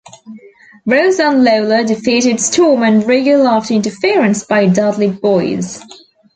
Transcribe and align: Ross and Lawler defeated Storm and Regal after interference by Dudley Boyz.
Ross 0.87 1.19
and 1.19 1.43
Lawler 1.43 1.83
defeated 1.83 2.39
Storm 2.39 2.81
and 2.81 3.05
Regal 3.05 3.47
after 3.47 3.75
interference 3.75 4.43
by 4.43 4.65
Dudley 4.67 5.11
Boyz. 5.11 5.79